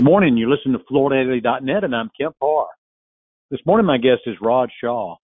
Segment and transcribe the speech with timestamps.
[0.00, 0.38] Good morning.
[0.38, 2.68] You listen to FloorDaily.net, and I'm Kemp Harr.
[3.50, 5.16] This morning, my guest is Raj Shah,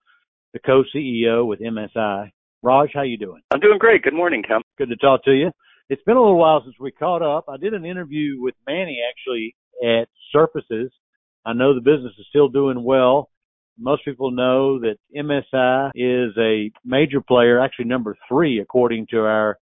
[0.53, 2.31] the co-CEO with MSI.
[2.63, 3.41] Raj, how you doing?
[3.51, 4.03] I'm doing great.
[4.03, 4.67] Good morning, Kemp.
[4.77, 5.51] Good to talk to you.
[5.89, 7.47] It's been a little while since we caught up.
[7.49, 10.93] I did an interview with Manny actually at Surfaces.
[11.47, 13.31] I know the business is still doing well.
[13.79, 19.57] Most people know that MSI is a major player, actually number three according to our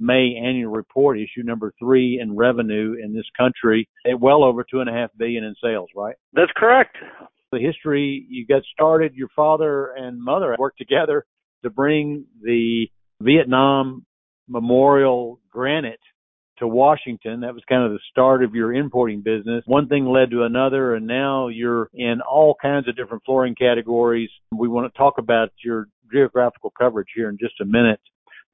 [0.00, 4.80] May annual report, issue number three in revenue in this country at well over two
[4.80, 6.16] and a half billion in sales, right?
[6.32, 6.96] That's correct.
[7.52, 11.26] The history you got started, your father and mother worked together
[11.62, 12.86] to bring the
[13.20, 14.06] Vietnam
[14.48, 16.00] Memorial granite
[16.58, 17.40] to Washington.
[17.40, 19.64] That was kind of the start of your importing business.
[19.66, 24.30] One thing led to another, and now you're in all kinds of different flooring categories.
[24.52, 28.00] We want to talk about your geographical coverage here in just a minute.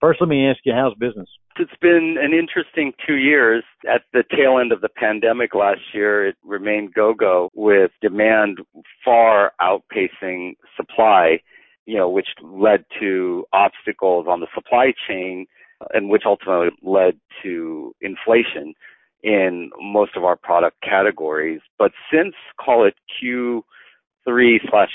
[0.01, 1.29] First, let me ask you, how's business?
[1.59, 3.65] It's been an interesting two years.
[3.89, 8.59] At the tail end of the pandemic last year, it remained go-go with demand
[9.03, 11.41] far outpacing supply,
[11.87, 15.47] you know, which led to obstacles on the supply chain
[15.95, 18.75] and which ultimately led to inflation
[19.23, 21.61] in most of our product categories.
[21.79, 24.91] But since call it Q3 slash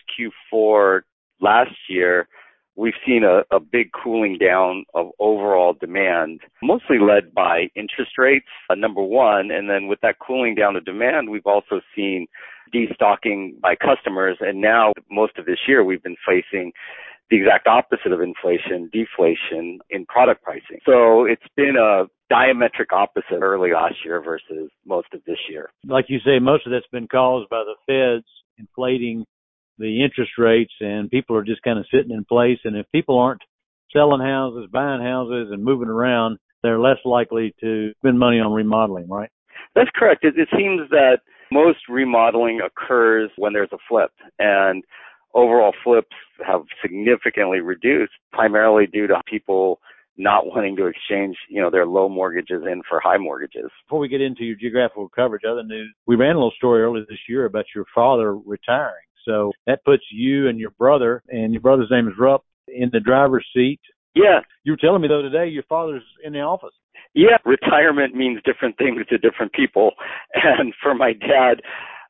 [0.53, 1.01] Q4
[1.41, 2.27] last year,
[2.75, 8.47] we've seen a, a big cooling down of overall demand, mostly led by interest rates,
[8.69, 9.51] uh, number one.
[9.51, 12.27] And then with that cooling down of demand, we've also seen
[12.73, 14.37] destocking by customers.
[14.39, 16.71] And now most of this year, we've been facing
[17.29, 20.79] the exact opposite of inflation, deflation in product pricing.
[20.85, 25.69] So it's been a diametric opposite early last year versus most of this year.
[25.85, 29.25] Like you say, most of that's been caused by the feds inflating
[29.81, 32.59] the interest rates and people are just kind of sitting in place.
[32.63, 33.41] And if people aren't
[33.91, 39.09] selling houses, buying houses and moving around, they're less likely to spend money on remodeling,
[39.09, 39.29] right?
[39.75, 40.23] That's correct.
[40.23, 41.19] It, it seems that
[41.51, 44.83] most remodeling occurs when there's a flip and
[45.33, 49.79] overall flips have significantly reduced primarily due to people
[50.17, 53.69] not wanting to exchange, you know, their low mortgages in for high mortgages.
[53.85, 57.05] Before we get into your geographical coverage, other news, we ran a little story earlier
[57.09, 59.03] this year about your father retiring.
[59.25, 62.99] So that puts you and your brother, and your brother's name is Rupp, in the
[62.99, 63.79] driver's seat.
[64.15, 64.39] Yeah.
[64.63, 66.73] You were telling me though today your father's in the office.
[67.13, 69.91] Yeah, retirement means different things to different people.
[70.43, 71.61] And for my dad,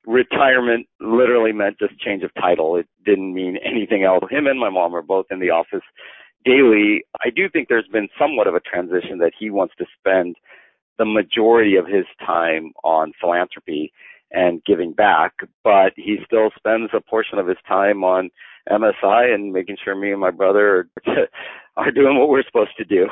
[0.06, 2.76] retirement literally meant just change of title.
[2.76, 4.24] It didn't mean anything else.
[4.30, 5.84] Him and my mom are both in the office
[6.46, 7.04] daily.
[7.24, 10.36] I do think there's been somewhat of a transition that he wants to spend
[10.98, 13.92] the majority of his time on philanthropy
[14.32, 15.34] and giving back,
[15.64, 18.30] but he still spends a portion of his time on
[18.70, 21.28] MSI and making sure me and my brother are,
[21.78, 23.08] are doing what we're supposed to do.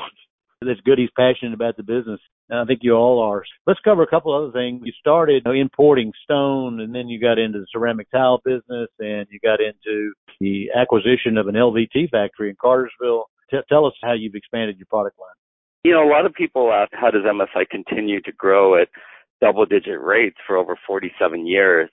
[0.62, 1.00] That's good.
[1.00, 2.19] He's passionate about the business.
[2.50, 3.44] And I think you all are.
[3.66, 4.81] Let's cover a couple other things.
[4.84, 9.40] You started importing stone and then you got into the ceramic tile business and you
[9.41, 13.29] got into the acquisition of an LVT factory in Cartersville.
[13.50, 15.29] T- tell us how you've expanded your product line.
[15.84, 18.90] You know, a lot of people ask how does MSI continue to grow at
[19.41, 21.89] double digit rates for over 47 years.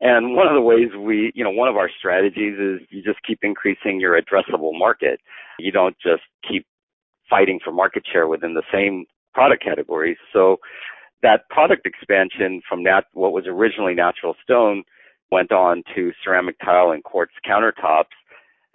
[0.00, 3.18] And one of the ways we, you know, one of our strategies is you just
[3.26, 5.20] keep increasing your addressable market.
[5.58, 6.66] You don't just keep
[7.28, 10.18] fighting for market share within the same product categories.
[10.32, 10.58] So
[11.22, 14.84] that product expansion from that, what was originally natural stone
[15.30, 18.14] went on to ceramic tile and quartz countertops.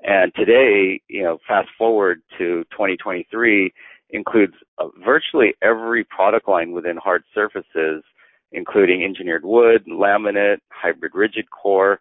[0.04, 3.72] And today, you know, fast forward to 2023
[4.12, 8.04] includes uh, virtually every product line within hard surfaces,
[8.52, 12.00] including engineered wood, laminate, hybrid rigid core,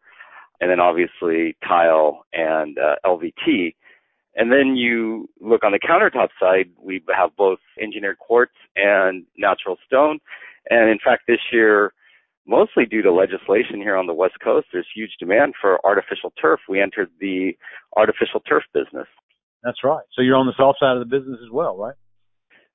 [0.60, 3.75] and then obviously tile and uh, LVT.
[4.37, 9.76] And then you look on the countertop side, we have both engineered quartz and natural
[9.87, 10.20] stone.
[10.69, 11.93] And in fact, this year,
[12.47, 16.60] mostly due to legislation here on the West Coast, there's huge demand for artificial turf.
[16.69, 17.53] We entered the
[17.97, 19.09] artificial turf business.
[19.62, 20.04] That's right.
[20.15, 21.94] So you're on the soft side of the business as well, right?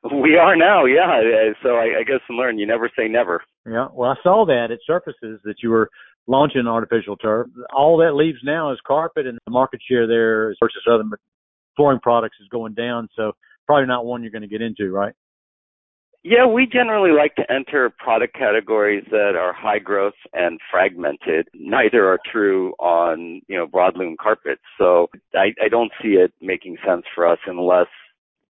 [0.04, 1.20] We are now, yeah.
[1.64, 3.42] So I, I guess and learn, you never say never.
[3.66, 3.88] Yeah.
[3.92, 5.90] Well, I saw that at Surfaces that you were
[6.28, 7.48] launching artificial turf.
[7.76, 11.04] All that leaves now is carpet, and the market share there versus other
[11.76, 13.10] flooring products is going down.
[13.16, 13.32] So
[13.66, 15.14] probably not one you're going to get into, right?
[16.28, 21.48] Yeah, we generally like to enter product categories that are high growth and fragmented.
[21.54, 24.64] Neither are true on, you know, broadloom carpets.
[24.80, 25.06] So
[25.36, 27.86] I, I don't see it making sense for us unless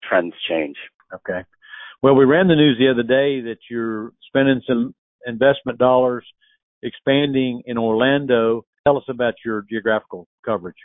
[0.08, 0.76] trends change.
[1.16, 1.40] Okay.
[2.04, 4.94] Well, we ran the news the other day that you're spending some
[5.26, 6.28] investment dollars
[6.84, 8.66] expanding in Orlando.
[8.86, 10.78] Tell us about your geographical coverage.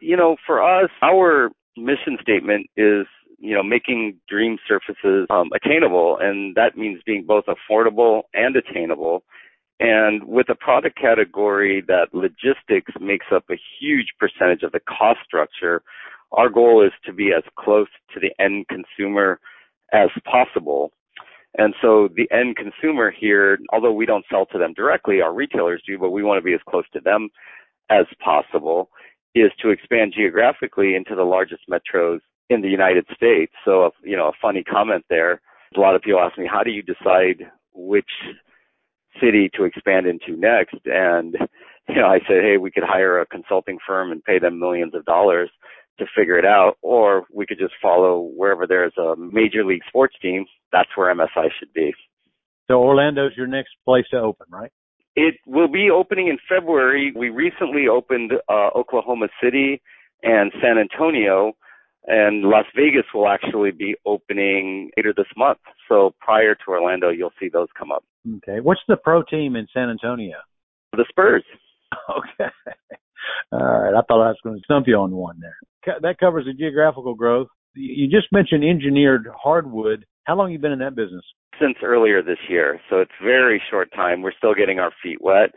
[0.00, 3.06] You know, for us, our mission statement is
[3.44, 9.22] you know, making dream surfaces um, attainable, and that means being both affordable and attainable.
[9.80, 15.18] And with a product category that logistics makes up a huge percentage of the cost
[15.26, 15.82] structure,
[16.32, 19.40] our goal is to be as close to the end consumer
[19.92, 20.92] as possible.
[21.58, 25.82] And so the end consumer here, although we don't sell to them directly, our retailers
[25.86, 27.28] do, but we want to be as close to them
[27.90, 28.88] as possible,
[29.34, 32.20] is to expand geographically into the largest metros
[32.50, 33.52] in the United States.
[33.64, 35.40] So, you know, a funny comment there.
[35.76, 38.10] A lot of people ask me, how do you decide which
[39.20, 40.76] city to expand into next?
[40.84, 41.36] And,
[41.88, 44.94] you know, I said, hey, we could hire a consulting firm and pay them millions
[44.94, 45.50] of dollars
[45.98, 50.14] to figure it out, or we could just follow wherever there's a major league sports
[50.20, 50.44] team.
[50.72, 51.94] That's where MSI should be.
[52.68, 54.72] So Orlando's your next place to open, right?
[55.16, 57.12] It will be opening in February.
[57.14, 59.80] We recently opened uh, Oklahoma City
[60.22, 61.52] and San Antonio,
[62.06, 65.58] and Las Vegas will actually be opening later this month.
[65.88, 68.04] So prior to Orlando, you'll see those come up.
[68.36, 68.60] Okay.
[68.60, 70.36] What's the pro team in San Antonio?
[70.92, 71.44] The Spurs.
[72.10, 72.50] Okay.
[73.52, 73.94] All right.
[73.94, 76.00] I thought I was going to stump you on one there.
[76.02, 77.46] That covers the geographical growth.
[77.74, 80.04] You just mentioned engineered hardwood.
[80.24, 81.24] How long have you been in that business?
[81.60, 82.80] Since earlier this year.
[82.90, 84.22] So it's very short time.
[84.22, 85.50] We're still getting our feet wet,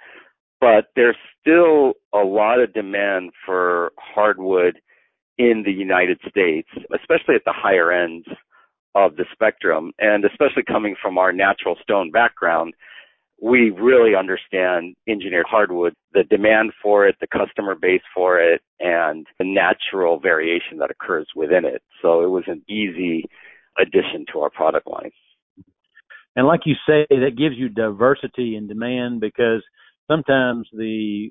[0.61, 4.79] but there's still a lot of demand for hardwood
[5.37, 8.27] in the United States, especially at the higher ends
[8.95, 12.73] of the spectrum, and especially coming from our natural stone background,
[13.41, 19.27] we really understand engineered hardwood, the demand for it, the customer base for it, and
[19.37, 21.83] the natural variation that occurs within it.
[22.01, 23.25] So it was an easy
[23.79, 25.11] addition to our product line.
[26.35, 29.63] And like you say, that gives you diversity in demand because
[30.09, 31.29] sometimes the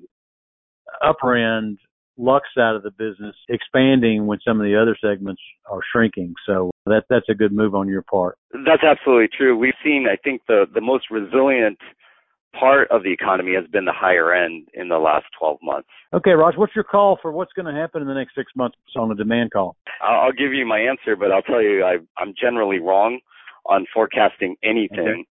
[1.03, 1.79] upper end
[2.17, 6.33] Lux side of the business, expanding when some of the other segments are shrinking.
[6.45, 8.37] So that that's a good move on your part.
[8.53, 9.57] That's absolutely true.
[9.57, 11.79] We've seen, I think, the the most resilient
[12.59, 15.89] part of the economy has been the higher end in the last 12 months.
[16.13, 18.77] Okay, Raj, what's your call for what's going to happen in the next six months
[18.95, 19.75] on the demand call?
[20.01, 23.19] I'll give you my answer, but I'll tell you I, I'm generally wrong
[23.65, 24.99] on forecasting anything.
[24.99, 25.27] Okay.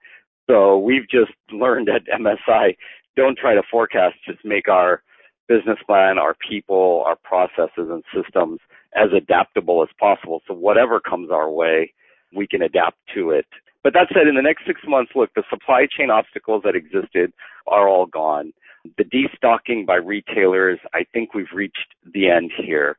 [0.47, 2.75] So we've just learned at MSI,
[3.15, 5.01] don't try to forecast, just make our
[5.47, 8.59] business plan, our people, our processes and systems
[8.95, 10.41] as adaptable as possible.
[10.47, 11.93] So whatever comes our way,
[12.35, 13.45] we can adapt to it.
[13.83, 17.31] But that said, in the next six months, look, the supply chain obstacles that existed
[17.67, 18.51] are all gone.
[18.97, 22.97] The destocking by retailers, I think we've reached the end here.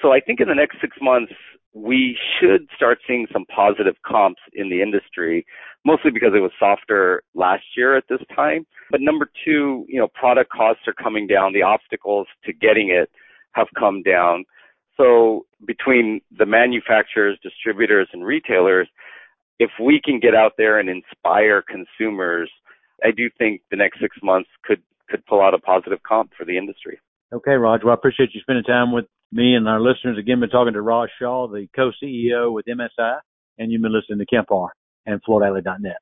[0.00, 1.32] So I think in the next six months,
[1.74, 5.46] we should start seeing some positive comps in the industry,
[5.84, 8.66] mostly because it was softer last year at this time.
[8.90, 11.52] But number two, you know, product costs are coming down.
[11.52, 13.10] The obstacles to getting it
[13.52, 14.44] have come down.
[14.96, 18.88] So between the manufacturers, distributors, and retailers,
[19.58, 22.50] if we can get out there and inspire consumers,
[23.04, 26.44] I do think the next six months could could pull out a positive comp for
[26.44, 26.98] the industry.
[27.32, 27.82] Okay, Raj.
[27.82, 30.18] Well, I appreciate you spending time with me and our listeners.
[30.18, 33.18] Again, been talking to Raj Shah, the co-CEO with MSI,
[33.58, 34.70] and you've been listening to Kemp Harr
[35.06, 35.96] and FloorDaily.net.